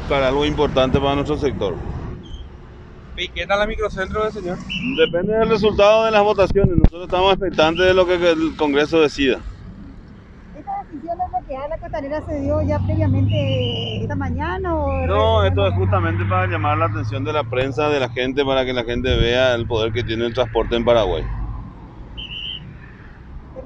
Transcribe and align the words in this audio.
buscar 0.00 0.22
algo 0.22 0.44
importante 0.46 0.98
para 0.98 1.14
nuestro 1.14 1.36
sector. 1.36 1.74
¿Y 3.16 3.28
qué 3.28 3.46
tal 3.46 3.58
la 3.58 3.66
microcentro 3.66 4.30
señor? 4.30 4.56
Depende 4.96 5.34
del 5.34 5.50
resultado 5.50 6.06
de 6.06 6.10
las 6.10 6.22
votaciones. 6.22 6.74
Nosotros 6.76 7.04
estamos 7.04 7.34
expectantes 7.34 7.84
de 7.86 7.94
lo 7.94 8.06
que 8.06 8.14
el 8.14 8.56
Congreso 8.56 9.00
decida. 9.00 9.40
¿Esta 10.56 10.72
decisión 10.84 11.18
de 11.18 11.24
bloquear 11.28 11.68
la 11.68 11.78
costanera 11.78 12.22
se 12.26 12.40
dio 12.40 12.62
ya 12.62 12.78
previamente 12.78 14.02
esta 14.02 14.16
mañana? 14.16 14.74
O 14.74 15.06
No, 15.06 15.44
esto 15.44 15.66
es 15.66 15.74
justamente 15.74 16.24
para 16.24 16.46
llamar 16.46 16.78
la 16.78 16.86
atención 16.86 17.24
de 17.24 17.32
la 17.32 17.44
prensa, 17.44 17.88
de 17.90 18.00
la 18.00 18.08
gente, 18.08 18.44
para 18.44 18.64
que 18.64 18.72
la 18.72 18.84
gente 18.84 19.14
vea 19.16 19.54
el 19.54 19.66
poder 19.66 19.92
que 19.92 20.02
tiene 20.02 20.26
el 20.26 20.32
transporte 20.34 20.76
en 20.76 20.84
Paraguay. 20.84 21.24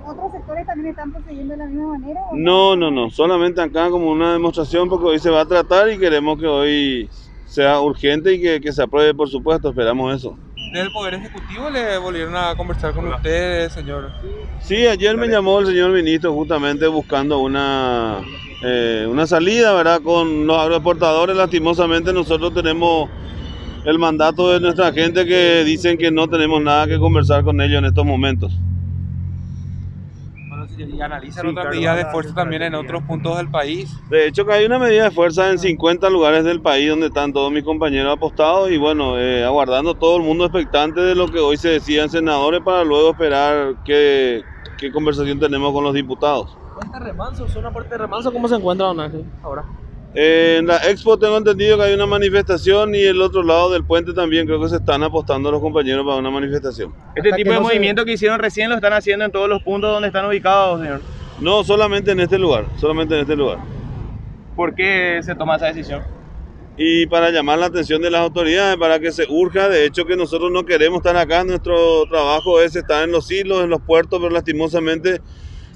¿En 0.04 0.10
otros 0.10 0.32
sectores 0.32 0.66
también 0.66 0.90
están 0.90 1.12
procediendo 1.12 1.52
de 1.52 1.58
la 1.58 1.66
misma 1.66 1.98
manera? 1.98 2.20
o 2.30 2.36
No, 2.36 2.76
no, 2.76 2.90
no, 2.90 3.08
solamente 3.08 3.62
acá 3.62 3.88
como 3.88 4.10
una 4.10 4.34
demostración 4.34 4.88
porque 4.88 5.06
hoy 5.06 5.18
se 5.18 5.30
va 5.30 5.40
a 5.40 5.46
tratar 5.46 5.90
y 5.90 5.98
queremos 5.98 6.38
que 6.38 6.46
hoy 6.46 7.08
sea 7.46 7.80
urgente 7.80 8.34
y 8.34 8.40
que, 8.40 8.60
que 8.60 8.72
se 8.72 8.82
apruebe, 8.82 9.14
por 9.14 9.30
supuesto, 9.30 9.70
esperamos 9.70 10.14
eso. 10.14 10.36
¿Desde 10.72 10.88
el 10.88 10.92
Poder 10.92 11.14
Ejecutivo 11.14 11.70
le 11.70 11.96
volvieron 11.98 12.36
a 12.36 12.54
conversar 12.54 12.92
con 12.92 13.08
usted, 13.08 13.70
señor? 13.70 14.10
Sí, 14.60 14.86
ayer 14.86 15.16
me 15.16 15.28
llamó 15.28 15.60
el 15.60 15.66
señor 15.66 15.92
ministro 15.92 16.34
justamente 16.34 16.86
buscando 16.86 17.38
una, 17.38 18.20
eh, 18.62 19.06
una 19.08 19.26
salida, 19.26 19.72
¿verdad? 19.72 20.02
Con 20.02 20.46
los 20.46 20.58
agroexportadores, 20.58 21.34
lastimosamente 21.36 22.12
nosotros 22.12 22.52
tenemos 22.52 23.08
el 23.84 23.98
mandato 23.98 24.50
de 24.50 24.60
nuestra 24.60 24.92
gente 24.92 25.24
que 25.24 25.64
dicen 25.64 25.96
que 25.96 26.10
no 26.10 26.28
tenemos 26.28 26.60
nada 26.60 26.86
que 26.86 26.98
conversar 26.98 27.42
con 27.44 27.60
ellos 27.60 27.78
en 27.78 27.86
estos 27.86 28.04
momentos. 28.04 28.58
¿Y 30.78 31.00
analizan 31.00 31.42
Sí, 31.42 31.48
otras 31.50 31.64
claro, 31.64 31.76
medidas 31.76 31.96
de 31.96 32.06
fuerza 32.06 32.34
también 32.34 32.62
en 32.62 32.74
otros 32.74 33.02
puntos 33.04 33.36
del 33.36 33.48
país? 33.48 33.96
De 34.08 34.26
hecho, 34.26 34.44
que 34.44 34.52
hay 34.52 34.64
una 34.64 34.78
medida 34.78 35.04
de 35.04 35.10
fuerza 35.10 35.50
en 35.50 35.58
50 35.58 36.10
lugares 36.10 36.44
del 36.44 36.60
país 36.60 36.88
donde 36.88 37.06
están 37.06 37.32
todos 37.32 37.50
mis 37.52 37.64
compañeros 37.64 38.12
apostados 38.12 38.70
y 38.70 38.76
bueno, 38.76 39.18
eh, 39.18 39.44
aguardando 39.44 39.94
todo 39.94 40.16
el 40.16 40.22
mundo 40.22 40.44
expectante 40.44 41.00
de 41.00 41.14
lo 41.14 41.28
que 41.28 41.38
hoy 41.38 41.56
se 41.56 41.68
decía 41.68 42.02
en 42.02 42.10
senadores 42.10 42.60
para 42.62 42.84
luego 42.84 43.10
esperar 43.10 43.74
qué, 43.84 44.44
qué 44.78 44.90
conversación 44.90 45.38
tenemos 45.38 45.72
con 45.72 45.84
los 45.84 45.94
diputados. 45.94 46.56
Puente 46.74 46.98
Remanso, 46.98 47.48
zona 47.48 47.70
Puente 47.70 47.96
Remanso, 47.96 48.32
¿cómo 48.32 48.48
se 48.48 48.56
encuentra 48.56 48.86
Don 48.86 49.00
Ángel 49.00 49.24
ahora? 49.42 49.64
En 50.16 50.66
la 50.68 50.76
expo 50.88 51.18
tengo 51.18 51.36
entendido 51.36 51.76
que 51.76 51.82
hay 51.84 51.94
una 51.94 52.06
manifestación 52.06 52.94
y 52.94 53.00
el 53.02 53.20
otro 53.20 53.42
lado 53.42 53.72
del 53.72 53.84
puente 53.84 54.12
también 54.12 54.46
creo 54.46 54.60
que 54.60 54.68
se 54.68 54.76
están 54.76 55.02
apostando 55.02 55.50
los 55.50 55.60
compañeros 55.60 56.04
para 56.06 56.18
una 56.18 56.30
manifestación. 56.30 56.94
Este 57.16 57.30
Hasta 57.30 57.36
tipo 57.36 57.50
de 57.50 57.56
no 57.56 57.62
se- 57.62 57.74
movimiento 57.74 58.04
que 58.04 58.12
hicieron 58.12 58.38
recién 58.38 58.68
lo 58.70 58.76
están 58.76 58.92
haciendo 58.92 59.24
en 59.24 59.32
todos 59.32 59.48
los 59.48 59.60
puntos 59.62 59.90
donde 59.90 60.06
están 60.08 60.24
ubicados, 60.26 60.80
señor. 60.80 61.00
No, 61.40 61.64
solamente 61.64 62.12
en 62.12 62.20
este 62.20 62.38
lugar, 62.38 62.66
solamente 62.80 63.14
en 63.14 63.22
este 63.22 63.34
lugar. 63.34 63.58
¿Por 64.54 64.76
qué 64.76 65.18
se 65.24 65.34
toma 65.34 65.56
esa 65.56 65.66
decisión? 65.66 66.02
Y 66.76 67.06
para 67.06 67.30
llamar 67.30 67.58
la 67.58 67.66
atención 67.66 68.00
de 68.00 68.10
las 68.10 68.20
autoridades, 68.20 68.76
para 68.76 69.00
que 69.00 69.10
se 69.10 69.24
urja, 69.28 69.68
de 69.68 69.84
hecho 69.84 70.04
que 70.06 70.16
nosotros 70.16 70.52
no 70.52 70.64
queremos 70.64 70.98
estar 70.98 71.16
acá, 71.16 71.42
nuestro 71.42 72.04
trabajo 72.08 72.60
es 72.60 72.76
estar 72.76 73.02
en 73.02 73.10
los 73.10 73.28
hilos, 73.32 73.64
en 73.64 73.70
los 73.70 73.80
puertos, 73.80 74.20
pero 74.20 74.30
lastimosamente 74.32 75.20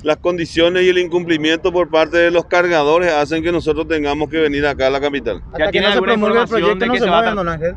las 0.02 0.16
condiciones 0.18 0.84
y 0.84 0.88
el 0.88 0.98
incumplimiento 0.98 1.72
por 1.72 1.90
parte 1.90 2.18
de 2.18 2.30
los 2.30 2.44
cargadores 2.46 3.12
hacen 3.12 3.42
que 3.42 3.52
nosotros 3.52 3.88
tengamos 3.88 4.28
que 4.28 4.38
venir 4.38 4.66
acá 4.66 4.86
a 4.86 4.90
la 4.90 5.00
capital. 5.00 5.42
Hasta 5.52 5.66
que 5.66 5.72
tiene 5.72 5.88
no 5.88 5.94
se 5.94 6.02
promulgue 6.02 6.40
el 6.40 6.48
proyecto 6.48 6.86
no 6.86 6.94
se 6.94 7.00
se 7.00 7.06
Don 7.06 7.48
Ángel. 7.48 7.74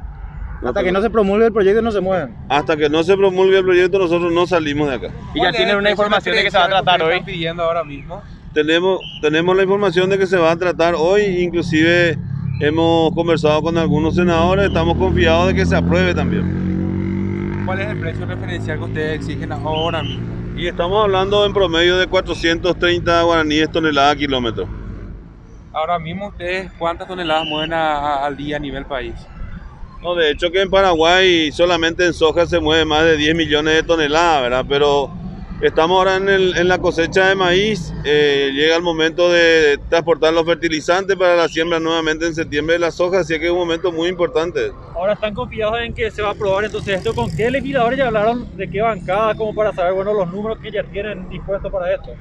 No 0.61 0.67
Hasta 0.67 0.83
que 0.83 0.91
no 0.91 1.01
se 1.01 1.09
promulgue 1.09 1.45
el 1.47 1.53
proyecto 1.53 1.81
no 1.81 1.91
se 1.91 2.01
muevan. 2.01 2.37
Hasta 2.47 2.77
que 2.77 2.87
no 2.87 3.03
se 3.03 3.17
promulgue 3.17 3.57
el 3.57 3.65
proyecto 3.65 3.97
nosotros 3.97 4.31
no 4.31 4.45
salimos 4.45 4.89
de 4.89 4.95
acá. 4.95 5.07
Y 5.33 5.39
ya 5.39 5.39
¿Cuál 5.39 5.49
es 5.49 5.57
tienen 5.57 5.75
una 5.77 5.89
información 5.89 6.35
de 6.35 6.43
que 6.43 6.51
se 6.51 6.57
va 6.57 6.65
a 6.65 6.69
tratar 6.69 7.01
hoy. 7.01 7.21
pidiendo 7.21 7.63
ahora 7.63 7.83
mismo? 7.83 8.21
Tenemos, 8.53 8.99
tenemos 9.21 9.55
la 9.55 9.63
información 9.63 10.09
de 10.09 10.19
que 10.19 10.27
se 10.27 10.37
va 10.37 10.51
a 10.51 10.57
tratar 10.57 10.93
hoy, 10.95 11.23
inclusive 11.23 12.17
hemos 12.59 13.11
conversado 13.13 13.61
con 13.63 13.77
algunos 13.77 14.13
senadores, 14.13 14.67
estamos 14.67 14.97
confiados 14.97 15.47
de 15.47 15.55
que 15.55 15.65
se 15.65 15.75
apruebe 15.75 16.13
también. 16.13 17.63
¿Cuál 17.65 17.79
es 17.79 17.87
el 17.87 17.99
precio 17.99 18.25
referencial 18.25 18.77
que 18.77 18.83
ustedes 18.83 19.15
exigen 19.15 19.51
ahora 19.53 20.03
mismo? 20.03 20.40
Y 20.55 20.67
estamos 20.67 21.03
hablando 21.03 21.45
en 21.45 21.53
promedio 21.53 21.97
de 21.97 22.07
430 22.07 23.21
guaraníes 23.23 23.71
tonelada 23.71 24.15
kilómetro. 24.15 24.67
Ahora 25.73 25.97
mismo 25.97 26.27
ustedes, 26.27 26.71
¿cuántas 26.77 27.07
toneladas 27.07 27.45
mueven 27.45 27.73
a- 27.73 27.97
a- 27.97 28.25
al 28.25 28.35
día 28.35 28.57
a 28.57 28.59
nivel 28.59 28.85
país? 28.85 29.15
No, 30.01 30.15
de 30.15 30.31
hecho 30.31 30.51
que 30.51 30.61
en 30.61 30.69
Paraguay 30.69 31.51
solamente 31.51 32.05
en 32.05 32.13
soja 32.13 32.45
se 32.45 32.59
mueve 32.59 32.83
más 32.85 33.03
de 33.03 33.17
10 33.17 33.35
millones 33.35 33.75
de 33.75 33.83
toneladas, 33.83 34.41
¿verdad? 34.41 34.65
Pero 34.67 35.11
estamos 35.61 35.97
ahora 35.97 36.15
en, 36.17 36.29
el- 36.29 36.57
en 36.57 36.67
la 36.67 36.77
cosecha 36.79 37.29
de 37.29 37.35
maíz, 37.35 37.93
eh, 38.03 38.51
llega 38.53 38.75
el 38.75 38.81
momento 38.81 39.29
de 39.31 39.77
transportar 39.89 40.33
los 40.33 40.45
fertilizantes 40.45 41.15
para 41.15 41.35
la 41.35 41.47
siembra 41.47 41.79
nuevamente 41.79 42.25
en 42.25 42.35
septiembre 42.35 42.73
de 42.73 42.79
la 42.79 42.91
soja, 42.91 43.19
así 43.19 43.37
que 43.39 43.45
es 43.45 43.51
un 43.51 43.57
momento 43.59 43.91
muy 43.91 44.09
importante. 44.09 44.71
Ahora 44.95 45.13
están 45.13 45.33
confiados 45.33 45.79
en 45.83 45.93
que 45.93 46.11
se 46.11 46.21
va 46.21 46.29
a 46.29 46.31
aprobar 46.31 46.65
entonces 46.65 46.97
esto. 46.97 47.13
¿Con 47.13 47.33
qué 47.35 47.49
legisladores 47.49 47.97
ya 47.99 48.07
hablaron 48.07 48.45
de 48.57 48.69
qué 48.69 48.81
bancada 48.81 49.35
como 49.35 49.53
para 49.53 49.71
saber 49.71 49.93
bueno 49.93 50.13
los 50.13 50.29
números 50.29 50.57
que 50.61 50.71
ya 50.71 50.83
tienen 50.83 51.27
dispuestos 51.29 51.71
para 51.71 51.93
esto? 51.93 52.11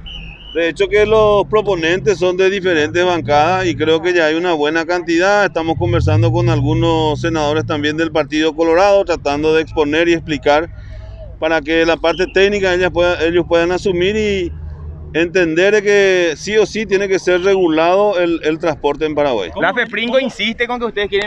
De 0.54 0.68
hecho 0.68 0.88
que 0.88 1.06
los 1.06 1.44
proponentes 1.46 2.18
son 2.18 2.36
de 2.36 2.50
diferentes 2.50 3.04
bancadas 3.04 3.66
y 3.66 3.76
creo 3.76 4.02
que 4.02 4.12
ya 4.12 4.26
hay 4.26 4.34
una 4.34 4.52
buena 4.52 4.84
cantidad. 4.84 5.44
Estamos 5.44 5.76
conversando 5.76 6.32
con 6.32 6.48
algunos 6.48 7.20
senadores 7.20 7.64
también 7.64 7.96
del 7.96 8.10
Partido 8.10 8.52
Colorado, 8.54 9.04
tratando 9.04 9.54
de 9.54 9.62
exponer 9.62 10.08
y 10.08 10.14
explicar 10.14 10.68
para 11.40 11.60
que 11.62 11.84
la 11.86 11.96
parte 11.96 12.26
técnica 12.32 12.72
ellas 12.74 12.90
pueda- 12.92 13.18
ellos 13.26 13.44
puedan 13.48 13.72
asumir 13.72 14.14
y 14.14 14.52
entender 15.12 15.74
de 15.74 15.82
que 15.82 16.34
sí 16.36 16.56
o 16.56 16.66
sí 16.66 16.86
tiene 16.86 17.08
que 17.08 17.18
ser 17.18 17.40
regulado 17.42 18.16
el, 18.20 18.38
el 18.44 18.58
transporte 18.58 19.06
en 19.06 19.14
Paraguay. 19.16 19.50
La 19.60 19.74
FEPRINGO 19.74 20.20
insiste 20.20 20.68
con 20.68 20.78
que 20.78 20.84
ustedes 20.86 21.08
quieren 21.08 21.18